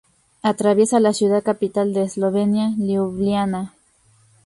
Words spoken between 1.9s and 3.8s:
de Eslovenia, Liubliana.